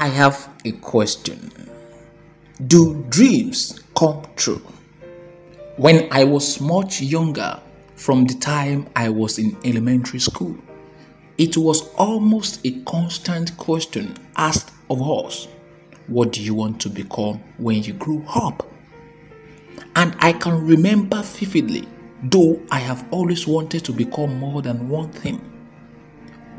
[0.00, 1.52] I have a question.
[2.66, 4.62] Do dreams come true?
[5.76, 7.60] When I was much younger,
[7.96, 10.56] from the time I was in elementary school,
[11.36, 15.48] it was almost a constant question asked of us
[16.06, 18.66] What do you want to become when you grow up?
[19.96, 21.86] And I can remember vividly,
[22.22, 25.59] though I have always wanted to become more than one thing.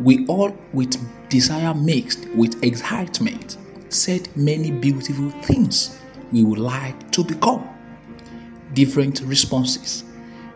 [0.01, 0.97] We all, with
[1.29, 3.57] desire mixed with excitement,
[3.89, 5.99] said many beautiful things
[6.31, 7.69] we would like to become.
[8.73, 10.03] Different responses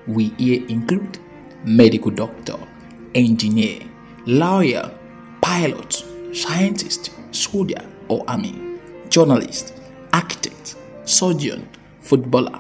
[0.08, 1.20] we hear include
[1.64, 2.58] medical doctor,
[3.14, 3.82] engineer,
[4.26, 4.92] lawyer,
[5.42, 6.04] pilot,
[6.34, 9.80] scientist, soldier or army, journalist,
[10.12, 11.70] architect, surgeon,
[12.02, 12.60] footballer,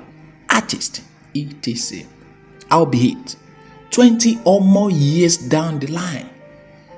[0.51, 1.01] artist,
[1.35, 2.05] etc.
[2.71, 3.37] Albeit
[3.89, 6.29] 20 or more years down the line,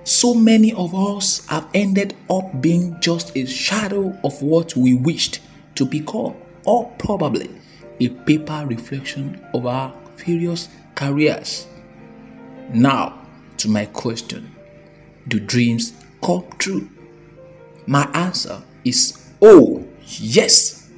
[0.07, 5.41] so many of us have ended up being just a shadow of what we wished
[5.75, 7.49] to become, or probably
[7.99, 11.67] a paper reflection of our various careers.
[12.73, 13.19] Now,
[13.57, 14.55] to my question
[15.27, 15.91] Do dreams
[16.23, 16.89] come true?
[17.85, 20.89] My answer is oh, yes.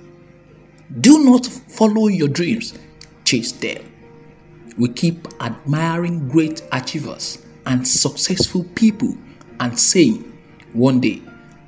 [1.02, 2.78] Do not follow your dreams,
[3.26, 3.92] chase them.
[4.78, 9.16] We keep admiring great achievers and successful people
[9.60, 10.24] and saying,
[10.74, 11.22] One day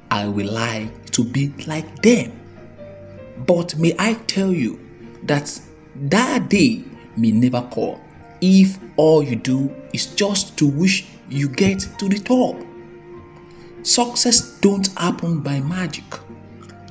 [0.09, 2.31] I will like to be like them.
[3.45, 4.80] But may I tell you
[5.23, 5.59] that
[5.95, 6.84] that day
[7.17, 8.00] may never come
[8.42, 12.56] if all you do is just to wish you get to the top.
[13.84, 16.03] Success don't happen by magic,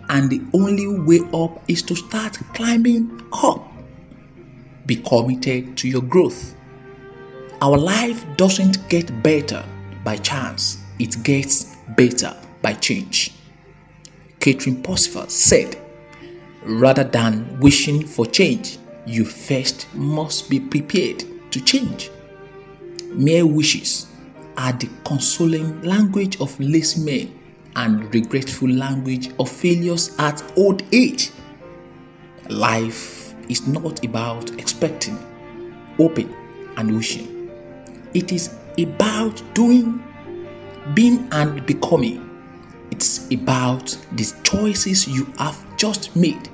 [0.08, 3.70] and the only way up is to start climbing up.
[4.86, 6.54] Be committed to your growth.
[7.62, 9.62] Our life doesn't get better
[10.02, 13.34] by chance, it gets better by change.
[14.40, 15.76] Catherine Pulsifer said,
[16.62, 22.10] rather than wishing for change, you first must be prepared to change.
[23.12, 24.06] Mere wishes
[24.56, 27.38] are the consoling language of lazy men
[27.76, 31.30] and regretful language of failures at old age.
[32.48, 35.18] Life is not about expecting,
[35.98, 36.34] hoping,
[36.78, 37.39] and wishing.
[38.12, 40.02] It is about doing,
[40.94, 42.26] being, and becoming.
[42.90, 46.48] It's about the choices you have just made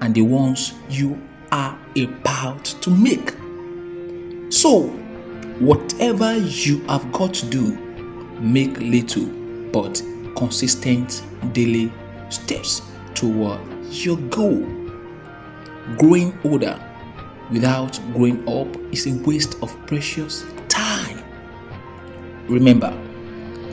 [0.00, 1.20] and the ones you
[1.50, 3.30] are about to make.
[4.52, 4.88] So,
[5.60, 7.76] whatever you have got to do,
[8.38, 9.26] make little
[9.72, 10.02] but
[10.36, 11.90] consistent daily
[12.28, 12.82] steps
[13.14, 14.60] toward your goal.
[15.96, 16.78] Growing older
[17.50, 20.44] without growing up is a waste of precious
[20.78, 21.18] time.
[22.48, 22.92] Remember,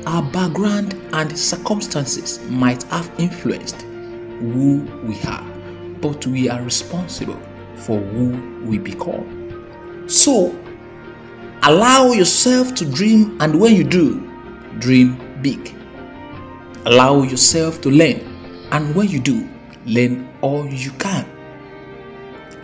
[0.07, 3.81] our background and circumstances might have influenced
[4.41, 5.45] who we are,
[6.01, 7.39] but we are responsible
[7.75, 8.27] for who
[8.65, 9.25] we become.
[10.07, 10.55] So,
[11.63, 14.07] allow yourself to dream, and when you do,
[14.79, 15.09] dream
[15.41, 15.73] big.
[16.85, 18.19] Allow yourself to learn,
[18.71, 19.47] and when you do,
[19.85, 21.25] learn all you can.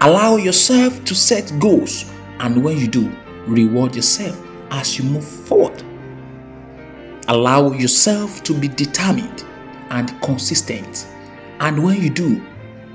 [0.01, 3.11] Allow yourself to set goals, and when you do,
[3.47, 4.39] reward yourself
[4.71, 5.83] as you move forward.
[7.27, 9.45] Allow yourself to be determined
[9.89, 11.07] and consistent,
[11.59, 12.41] and when you do,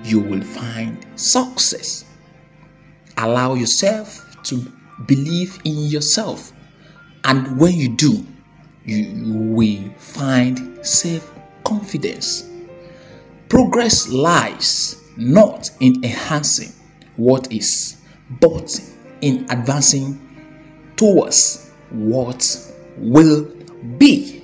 [0.02, 2.04] you will find success.
[3.18, 4.56] Allow yourself to
[5.06, 6.52] believe in yourself,
[7.24, 8.26] and when you do,
[8.84, 11.32] you will find self
[11.64, 12.48] confidence.
[13.48, 16.72] Progress lies not in enhancing
[17.16, 18.00] what is,
[18.40, 18.78] but
[19.20, 20.20] in advancing
[20.96, 23.44] towards what will
[23.98, 24.42] be.